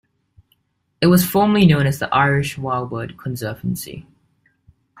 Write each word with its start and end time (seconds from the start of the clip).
It 0.99 1.05
was 1.05 1.23
formerly 1.23 1.67
known 1.67 1.85
as 1.85 1.99
the 1.99 2.11
Irish 2.11 2.55
Wildbird 2.57 3.19
Conservancy. 3.19 4.07